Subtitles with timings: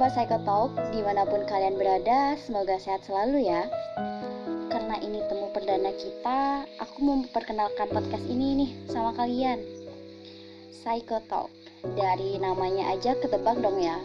[0.00, 3.68] Sobat Psychotalk, di mana pun kalian berada, semoga sehat selalu ya.
[4.72, 9.60] Karena ini temu perdana kita, aku mau memperkenalkan podcast ini nih sama kalian.
[10.72, 11.52] Psychotalk,
[12.00, 14.00] dari namanya aja ketebak dong ya.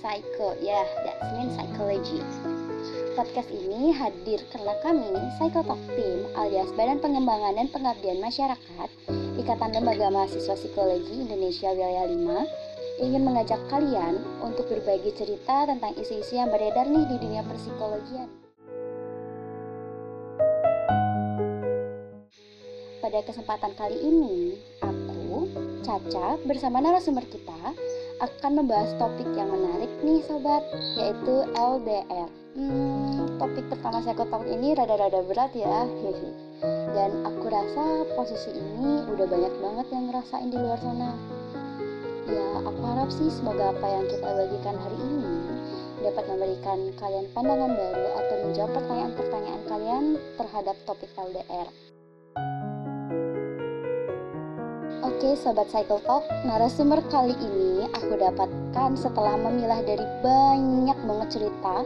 [0.00, 2.24] Psycho, ya, yeah, that means psychology.
[3.12, 8.88] Podcast ini hadir karena kami, Psychotalk Team alias Badan Pengembangan dan Pengabdian Masyarakat,
[9.36, 12.63] Ikatan Lembaga Mahasiswa Psikologi Indonesia Wilayah 5,
[13.02, 18.30] ingin mengajak kalian untuk berbagi cerita tentang isu-isu yang beredar nih di dunia persikologian.
[23.02, 25.50] Pada kesempatan kali ini, aku,
[25.84, 27.76] Caca, bersama narasumber kita
[28.22, 30.64] akan membahas topik yang menarik nih sobat,
[30.96, 32.30] yaitu LDR.
[32.54, 36.30] Hmm, topik pertama saya tahun ini rada-rada berat ya, hehe.
[36.94, 41.33] Dan aku rasa posisi ini udah banyak banget yang ngerasain di luar sana.
[42.24, 45.36] Ya, aku harap sih semoga apa yang kita bagikan hari ini
[46.00, 50.04] dapat memberikan kalian pandangan baru atau menjawab pertanyaan-pertanyaan kalian
[50.40, 51.68] terhadap topik LDR.
[55.04, 61.84] Oke Sobat Cycle Talk, narasumber kali ini aku dapatkan setelah memilah dari banyak banget cerita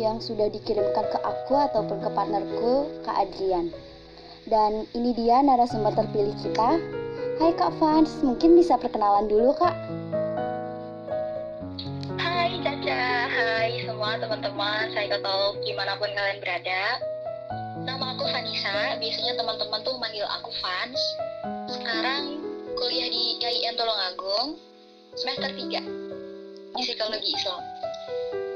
[0.00, 3.68] yang sudah dikirimkan ke aku ataupun ke partnerku, Kak Adrian.
[4.48, 7.03] Dan ini dia narasumber terpilih kita.
[7.34, 9.74] Hai Kak Fans, mungkin bisa perkenalan dulu Kak?
[12.14, 17.02] Hai Caca, hai semua teman-teman Cycle Talk di mana pun kalian berada.
[17.82, 21.00] Nama aku Vanessa, biasanya teman-teman tuh manggil aku Fans.
[21.74, 22.38] Sekarang
[22.78, 24.54] kuliah di IAIN Tulungagung
[25.18, 27.62] semester 3 di psikologi Islam.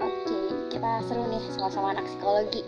[0.07, 0.39] Oke,
[0.71, 2.63] kita seru nih sama-sama anak psikologi.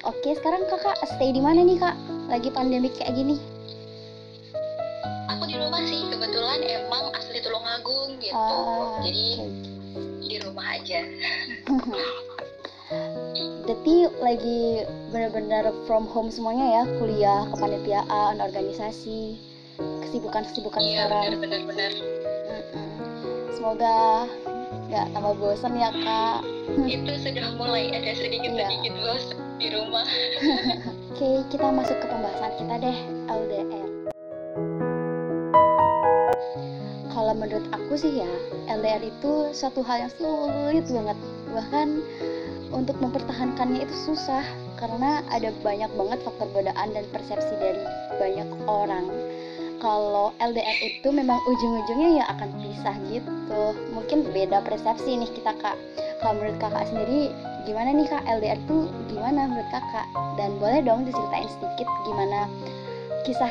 [0.00, 1.92] Oke, sekarang kakak stay di mana nih kak?
[2.32, 3.59] Lagi pandemi kayak gini?
[5.40, 8.36] Aku di rumah sih, kebetulan emang asli Tulungagung gitu.
[8.36, 10.28] Uh, Jadi okay.
[10.28, 11.00] di rumah aja.
[13.64, 19.40] Jadi lagi benar-benar from home semuanya ya, kuliah, kepanitiaan, organisasi
[19.80, 21.40] kesibukan-kesibukan iya, sekarang.
[21.40, 21.92] benar benar
[23.56, 24.28] Semoga
[24.92, 26.44] nggak tambah bosan ya kak.
[26.84, 29.02] Itu sudah mulai ada sedikit-sedikit iya.
[29.08, 30.04] bosan di rumah.
[31.16, 32.98] Oke, kita masuk ke pembahasan kita deh
[33.32, 33.89] LDR.
[37.10, 38.30] Kalau menurut aku sih ya,
[38.70, 41.18] LDR itu suatu hal yang sulit banget.
[41.50, 41.88] Bahkan
[42.70, 44.46] untuk mempertahankannya itu susah
[44.78, 47.82] karena ada banyak banget faktor godaan dan persepsi dari
[48.18, 49.10] banyak orang.
[49.80, 53.62] Kalau LDR itu memang ujung-ujungnya ya akan pisah gitu.
[53.90, 55.74] Mungkin beda persepsi nih kita kak.
[56.22, 57.32] Kalau menurut kakak sendiri
[57.64, 58.22] gimana nih kak?
[58.28, 60.06] LDR itu gimana menurut kakak?
[60.38, 62.46] Dan boleh dong diceritain sedikit gimana
[63.24, 63.50] kisah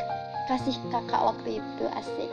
[0.50, 2.30] kasih kakak waktu itu asik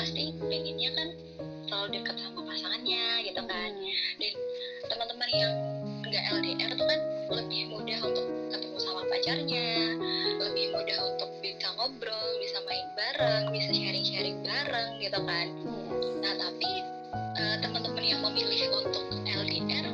[0.00, 1.08] pasti pengennya kan
[1.68, 3.70] selalu dekat sama pasangannya gitu kan.
[4.16, 4.32] Dan
[4.88, 5.52] teman-teman yang
[6.08, 7.00] nggak LDR tuh kan
[7.36, 9.68] lebih mudah untuk ketemu sama pacarnya
[10.40, 15.46] lebih mudah untuk bisa ngobrol bisa main bareng bisa sharing-sharing bareng gitu kan.
[16.24, 16.70] Nah tapi
[17.36, 19.86] uh, teman-teman yang memilih untuk LDR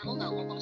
[0.00, 0.60] aja nih aku nggak ngomong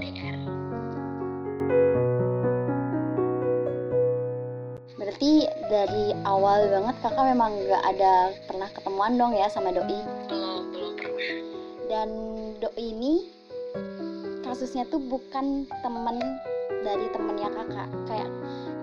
[0.00, 0.36] LDR
[4.96, 10.00] berarti dari awal banget kakak memang nggak ada pernah ketemuan dong ya sama doi?
[10.28, 11.36] Belum belum pernah.
[11.88, 12.08] Dan
[12.60, 13.28] doi ini
[14.44, 16.16] kasusnya tuh bukan temen
[16.84, 17.88] dari temennya kakak.
[18.08, 18.30] Kayak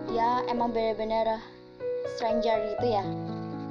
[0.09, 1.41] dia emang bener-bener
[2.17, 3.05] stranger gitu ya?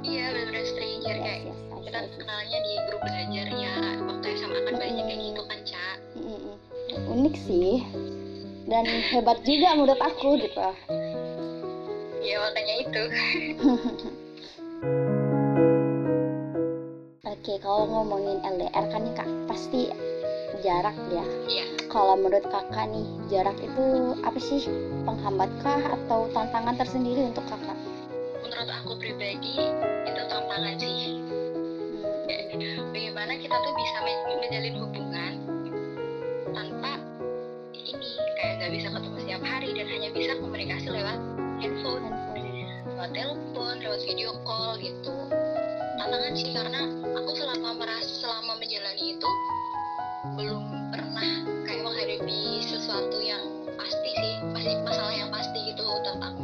[0.03, 1.15] Iya bener-bener stranger.
[1.19, 3.75] Kayak yes, yes, kita kenalnya di grup belajar ya
[4.07, 5.97] waktu SMA kan banyak kayak gitu kan cak.
[7.07, 7.83] Unik sih.
[8.67, 10.59] Dan hebat juga menurut aku gitu.
[12.19, 13.03] Ya makanya itu.
[17.27, 19.87] Oke kalau ngomongin LDR kan nih kak pasti
[20.59, 21.23] jarak ya.
[21.47, 21.65] Iya.
[21.87, 24.67] Kalau menurut kakak nih jarak itu apa sih?
[25.07, 27.77] Penghambat kah atau tantangan tersendiri untuk kakak?
[28.43, 29.71] Menurut aku pribadi
[30.03, 31.23] itu tantangan sih.
[32.27, 35.36] Hmm, bagaimana kita tuh bisa men- menjalin hubungan
[38.67, 41.19] nggak bisa ketemu setiap hari dan hanya bisa komunikasi lewat
[41.63, 42.03] handphone.
[42.83, 45.15] Lewat telepon lewat video call gitu.
[45.95, 46.83] Tantangan sih karena
[47.15, 49.29] aku selama merasa selama menjalani itu
[50.35, 53.39] belum pernah kayak menghadapi sesuatu yang
[53.79, 56.35] pasti sih pasti masalah yang pasti gitu tentang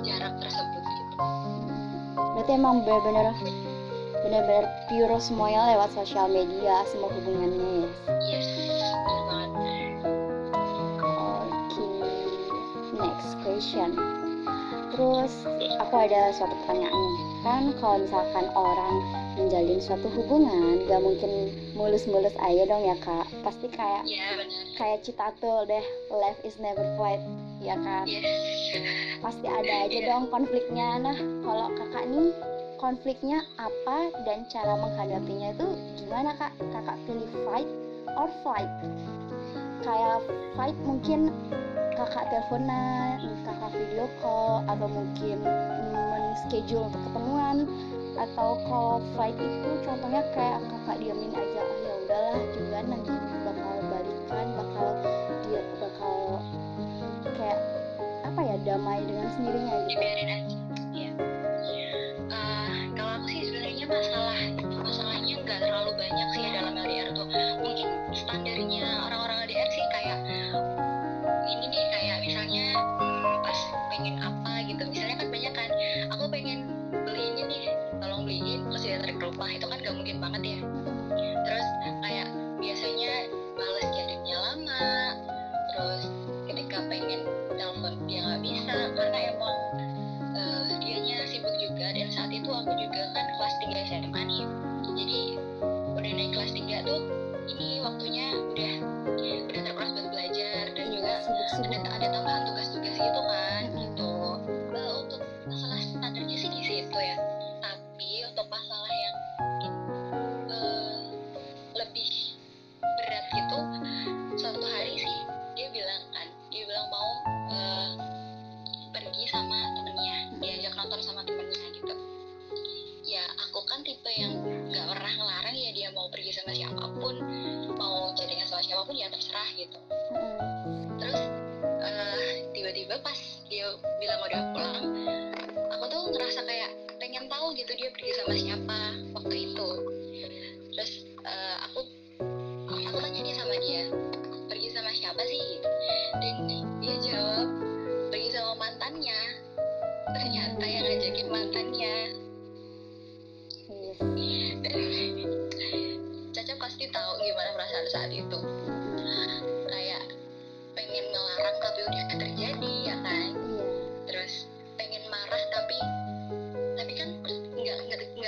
[0.00, 1.16] jarak tersebut gitu.
[2.16, 3.36] Berarti emang bener-bener
[4.24, 7.88] bener-bener pure semuanya lewat sosial media semua hubungannya ya?
[8.32, 8.65] Yes
[13.56, 13.96] question.
[14.92, 15.32] Terus
[15.80, 17.16] aku ada suatu pertanyaan nih.
[17.40, 18.96] Kan kalau misalkan orang
[19.40, 23.24] menjalin suatu hubungan, gak mungkin mulus-mulus aja dong ya kak.
[23.40, 27.16] Pasti kayak ya benar kayak citatul deh, life is never flat,
[27.64, 28.04] ya kan?
[28.04, 28.28] yes
[29.24, 31.00] Pasti ada aja dong konfliknya.
[31.00, 32.28] Nah, kalau kakak nih
[32.76, 35.68] konfliknya apa dan cara menghadapinya itu
[36.04, 36.52] gimana kak?
[36.76, 37.68] Kakak pilih fight
[38.20, 38.68] or flight?
[39.80, 40.20] Kayak
[40.60, 41.32] fight mungkin
[41.96, 45.40] kakak teleponan, kakak video call, atau mungkin
[45.96, 47.64] men-schedule untuk ketemuan
[48.16, 53.12] atau kalau flight itu contohnya kayak kakak diamin aja ah ya udahlah juga nanti
[53.44, 54.88] bakal balikan bakal
[55.44, 56.16] dia bakal
[57.36, 57.60] kayak
[58.24, 60.00] apa ya damai dengan sendirinya gitu.
[60.00, 60.56] Dibiarin aja
[60.96, 61.10] ya
[62.26, 64.38] Eh, kalau aku sih sebenarnya masalah
[64.80, 67.28] masalahnya nggak terlalu banyak sih dalam LDR tuh.
[67.60, 70.18] Mungkin standarnya orang-orang LDR sih kayak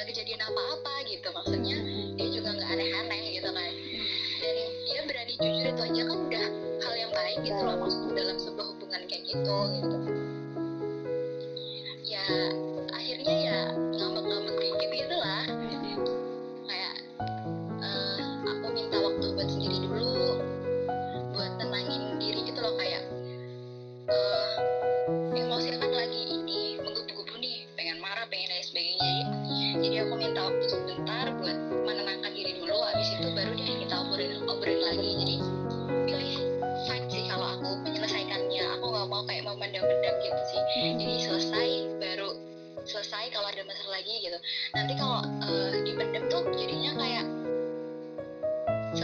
[0.09, 1.29] kejadian apa-apa gitu.
[1.29, 1.77] Maksudnya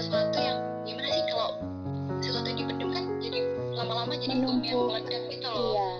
[0.04, 1.50] sesuatu yang gimana sih kalau
[2.20, 3.40] sesuatu yang dipendam kan jadi
[3.72, 5.72] lama-lama jadi bom yang meledak gitu loh.
[5.72, 5.90] Iya.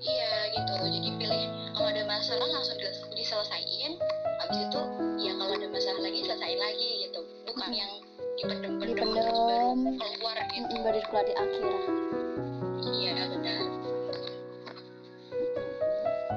[0.00, 1.42] Iya gitu jadi pilih
[1.74, 2.78] kalau ada masalah langsung
[3.18, 3.92] diselesaikan
[4.40, 4.80] habis itu
[5.26, 7.20] ya kalau ada masalah lagi selesai lagi gitu.
[7.50, 7.90] Bukan yang
[8.38, 10.74] dipendam-pendam terus baru keluar gitu.
[10.86, 11.62] Baru keluar di akhir.
[12.80, 13.12] Iya,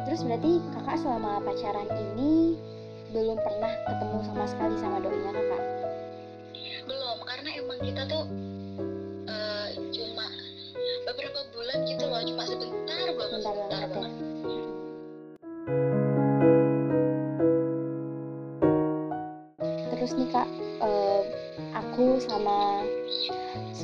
[0.09, 2.57] terus berarti kakak selama pacaran ini
[3.13, 5.72] belum pernah ketemu sama sekali sama doinya kakak?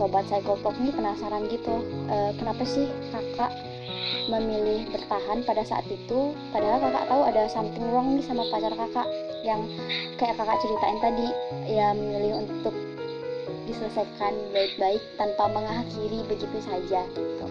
[0.10, 1.86] Sobat psikopop nih penasaran gitu.
[2.10, 3.54] Eh, kenapa sih kakak
[4.26, 6.34] memilih bertahan pada saat itu?
[6.50, 9.06] Padahal kakak tahu ada something wrong nih sama pacar kakak
[9.46, 9.70] yang
[10.18, 11.30] kayak kakak ceritain tadi.
[11.70, 12.74] Ya memilih untuk
[13.70, 17.46] diselesaikan baik-baik tanpa mengakhiri begitu saja gitu.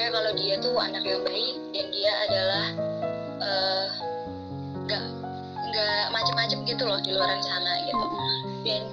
[0.00, 2.66] Percaya kalau dia tuh anak yang baik dan dia adalah
[3.44, 3.86] eh,
[5.68, 8.06] nggak macem-macem gitu loh di luar sana gitu.
[8.64, 8.88] Dan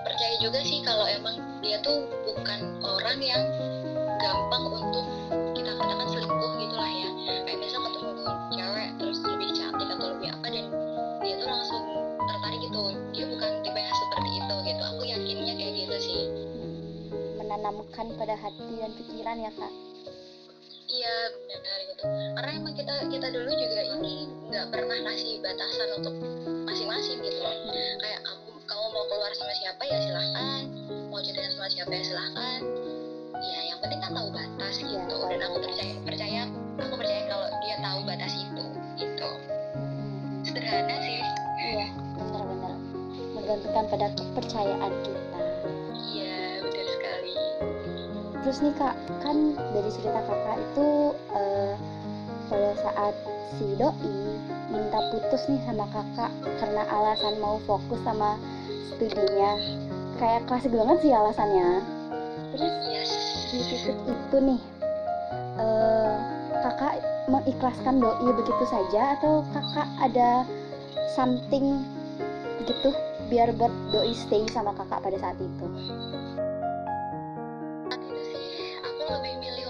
[0.00, 3.44] percaya juga sih kalau emang dia tuh bukan orang yang
[4.16, 5.04] gampang untuk
[5.52, 7.10] kita katakan selingkuh gitu lah ya.
[7.44, 10.66] Kayak misal ketemu cewek terus lebih cantik atau lebih apa dan
[11.20, 11.84] dia tuh langsung
[12.16, 12.80] tertarik gitu.
[13.12, 14.82] Dia bukan tipe yang seperti itu gitu.
[14.88, 16.22] Aku yakinnya kayak gitu sih.
[17.36, 19.93] Menanamkan pada hati dan pikiran ya kak
[21.04, 22.04] iya benar gitu.
[22.08, 24.14] Karena emang kita kita dulu juga ini
[24.48, 26.14] nggak pernah kasih batasan untuk
[26.64, 27.54] masing-masing gitu loh.
[28.00, 30.62] Kayak kamu kamu mau keluar sama siapa ya silahkan.
[31.12, 32.60] Mau cerita sama siapa ya silahkan.
[33.44, 35.16] Ya yang penting kan tahu batas Iya, gitu.
[35.28, 36.40] Dan aku percaya percaya
[36.80, 38.64] aku percaya kalau dia tahu batas itu
[38.96, 39.30] gitu.
[39.76, 40.40] Mm-mm.
[40.48, 41.20] sederhana sih.
[41.64, 42.74] Iya, benar-benar.
[43.36, 45.23] Menggantungkan pada kepercayaan kita.
[48.44, 48.92] Terus nih kak,
[49.24, 51.72] kan dari cerita kakak itu eh,
[52.52, 53.14] pada saat
[53.56, 54.36] si doi
[54.68, 56.28] minta putus nih sama kakak
[56.60, 58.36] karena alasan mau fokus sama
[58.92, 59.56] studinya,
[60.20, 61.80] kayak klasik banget sih alasannya.
[62.52, 62.74] Terus
[63.48, 64.60] di titik itu nih,
[65.56, 66.14] eh,
[66.60, 67.00] kakak
[67.32, 70.44] mengikhlaskan doi begitu saja atau kakak ada
[71.16, 71.80] something
[72.68, 72.92] gitu
[73.32, 75.66] biar buat doi stay sama kakak pada saat itu?
[79.04, 79.64] Lebih milih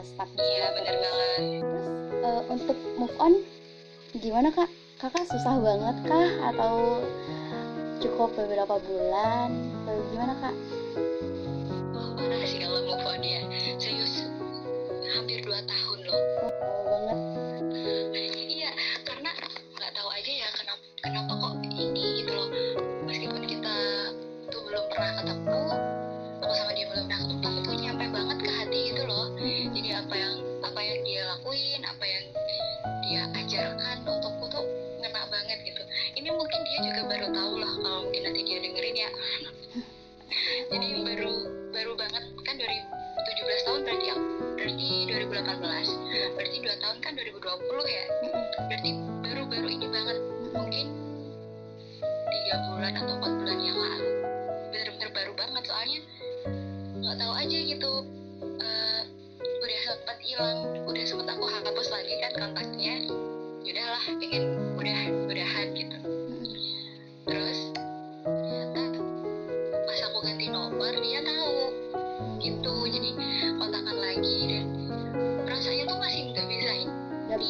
[0.00, 1.04] bisa stuck iya bener terus.
[1.04, 1.88] banget Terus
[2.24, 3.32] eh, untuk move on
[4.16, 4.68] gimana kak?
[4.96, 7.04] Kakak susah banget kah atau
[8.00, 9.52] cukup beberapa bulan?
[9.84, 10.54] Atau gimana kak?
[12.00, 13.44] oh, parah sih kalau move on ya
[13.76, 14.24] serius
[15.12, 15.89] hampir 2 tahun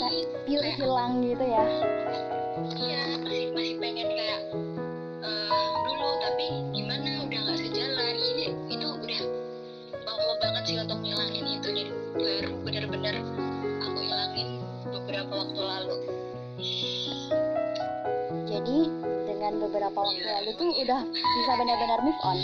[0.00, 0.16] bisa
[0.48, 1.64] pure hilang gitu ya?
[2.72, 4.40] Iya masih masih pengen kayak
[5.20, 7.28] eh, dulu tapi gimana?
[7.28, 8.14] Udah nggak sejalan.
[8.16, 9.20] Ini itu udah
[10.08, 11.68] lama banget sih untuk ngilangin itu.
[11.68, 13.14] Dan baru bener-bener
[13.84, 14.48] aku hilangin
[14.88, 15.96] beberapa waktu lalu.
[18.48, 18.78] Jadi
[19.28, 20.32] dengan beberapa waktu Gila.
[20.40, 22.40] lalu tuh udah bisa benar-benar move on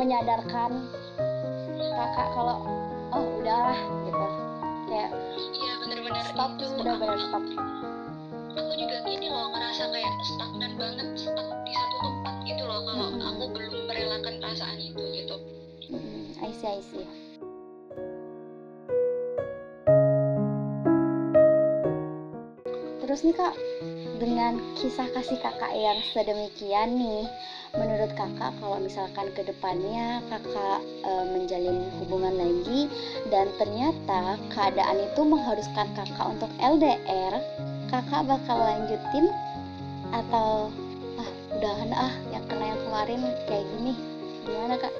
[0.00, 0.88] menyadarkan
[1.76, 2.56] kakak kalau
[3.12, 3.76] oh udahlah
[4.08, 4.26] gitu.
[4.88, 6.72] Kayak iya bener-bener stop itu.
[6.80, 7.44] udah aku, benar stop.
[8.56, 13.06] aku juga gini loh ngerasa kayak stagnan banget stuck di satu tempat gitu loh kalau
[13.12, 13.28] Mm-mm.
[13.28, 15.36] aku belum merelakan perasaan itu gitu.
[15.92, 17.04] Mm, I see I see.
[23.04, 23.52] Terus nih kak
[24.20, 27.24] dengan kisah kasih kakak yang sedemikian nih
[27.72, 32.92] menurut kakak kalau misalkan ke depannya kakak eh, menjalin hubungan lagi
[33.32, 37.40] dan ternyata keadaan itu mengharuskan kakak untuk LDR
[37.88, 39.32] kakak bakal lanjutin
[40.12, 40.68] atau
[41.16, 43.94] ah udahan ah yang kena yang kemarin kayak gini?
[44.44, 44.94] Gimana kak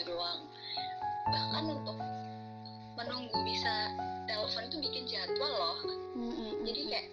[0.00, 0.40] itu doang.
[1.28, 1.96] Bahkan untuk
[2.96, 3.92] menunggu bisa
[4.24, 5.78] telepon tuh bikin jadwal loh.
[6.16, 7.06] Hmm, jadi kayak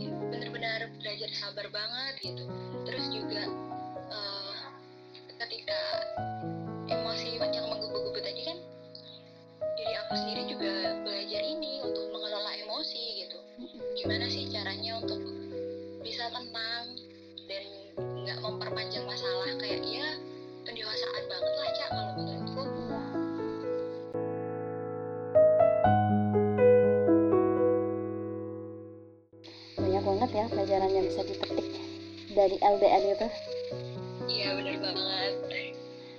[0.00, 2.44] ya, benar-benar belajar sabar banget gitu.
[2.88, 3.44] Terus juga
[4.08, 4.56] eh,
[5.36, 5.80] ketika
[6.88, 8.58] emosi yang menggebu-gebu tadi kan
[9.76, 10.72] diri aku sendiri juga
[11.04, 13.38] belajar ini untuk mengelola emosi gitu.
[14.00, 15.20] Gimana sih caranya untuk
[16.00, 16.96] bisa tenang
[17.44, 17.64] dan
[17.96, 19.25] nggak memperpanjang masalah
[30.66, 31.66] pelajaran yang bisa dipetik
[32.34, 33.28] dari LDR itu.
[34.26, 35.32] Iya bener banget.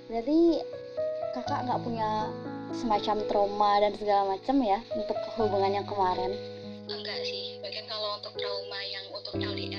[0.08, 0.40] Berarti
[1.36, 2.32] kakak nggak punya
[2.72, 6.32] semacam trauma dan segala macam ya untuk hubungan yang kemarin?
[6.88, 7.60] Enggak sih.
[7.60, 9.77] Bahkan kalau untuk trauma yang untuk LDR-nya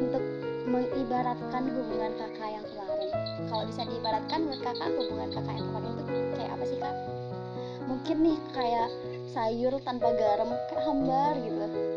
[0.00, 0.24] untuk
[0.64, 3.10] mengibaratkan hubungan kakak yang kemarin.
[3.52, 6.02] Kalau bisa diibaratkan menurut kakak hubungan kakak yang kemarin itu
[6.36, 6.94] kayak apa sih kak?
[7.84, 8.88] Mungkin nih kayak
[9.30, 11.89] sayur tanpa garam kayak hambar gitu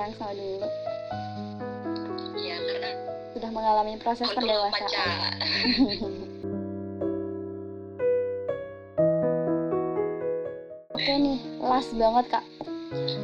[0.00, 0.64] sekarang sama dulu.
[2.40, 2.90] Ya karena
[3.36, 5.36] sudah mengalami proses pendewasaan.
[10.96, 12.44] Oke nih, last banget kak.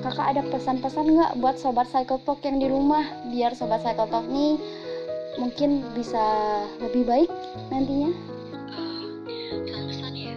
[0.04, 3.08] Kakak ada pesan-pesan nggak buat sobat Cycle Talk yang di rumah?
[3.32, 4.60] Biar sobat Cycle Talk nih
[5.40, 6.20] mungkin bisa
[6.84, 7.32] lebih baik
[7.72, 8.12] nantinya?
[9.32, 10.36] Eh, pesan-pesan ya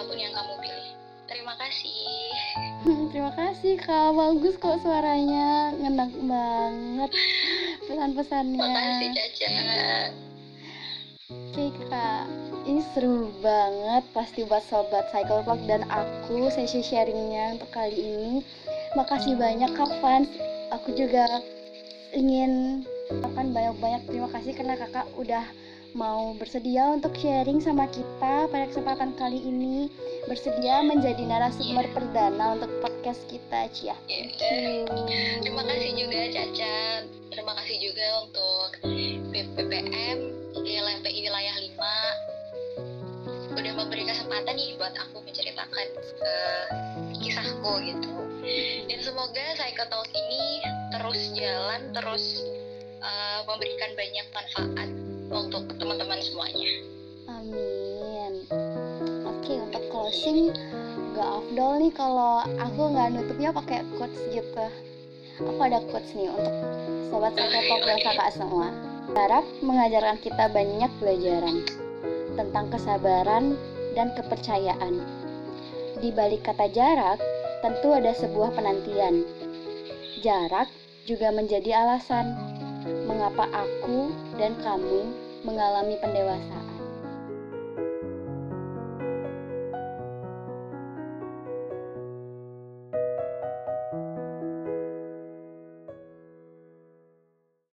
[0.00, 0.88] siapa pun yang kamu pilih.
[1.28, 2.32] Terima kasih.
[3.12, 7.10] Terima kasih kak, bagus kok suaranya, ngenak banget
[7.84, 8.64] pesan-pesannya.
[8.64, 9.52] makasih Caca.
[11.28, 12.24] Oke kak,
[12.64, 18.34] ini seru banget pasti buat sobat Cycle Talk dan aku sesi sharingnya untuk kali ini.
[18.96, 20.32] Makasih banyak kak fans,
[20.72, 21.28] aku juga
[22.16, 24.08] ingin ucapkan banyak-banyak.
[24.08, 25.44] Terima kasih karena kakak udah
[25.94, 29.90] mau bersedia untuk sharing sama kita pada kesempatan kali ini?
[30.28, 33.96] Bersedia menjadi narasumber perdana untuk podcast kita Cia.
[34.06, 34.30] You.
[35.42, 36.78] terima kasih juga Caca
[37.32, 38.68] terima kasih juga untuk
[39.34, 40.18] BPPM
[40.70, 41.74] LMPI wilayah 5
[43.50, 45.86] udah memberi kesempatan nih buat aku menceritakan
[46.22, 46.66] eh,
[47.18, 48.14] kisahku gitu.
[48.86, 50.62] Dan semoga Cycle Talk ini
[50.94, 52.46] terus jalan terus
[53.02, 56.90] eh, memberikan banyak manfaat untuk teman-teman semuanya
[57.30, 58.44] Amin.
[59.24, 60.50] Oke, untuk closing
[61.14, 64.66] gak afdol nih kalau aku nggak nutupnya pakai quotes gitu.
[65.40, 66.52] Aku ada quotes nih untuk
[67.08, 68.68] sobat Cycle dan kakak semua.
[69.14, 71.64] Jarak mengajarkan kita banyak pelajaran
[72.34, 73.56] tentang kesabaran
[73.96, 75.00] dan kepercayaan.
[75.98, 77.18] Di balik kata jarak,
[77.64, 79.24] tentu ada sebuah penantian.
[80.20, 80.68] Jarak
[81.08, 82.49] juga menjadi alasan
[83.20, 85.12] mengapa aku dan kamu
[85.44, 86.59] mengalami pendewasaan.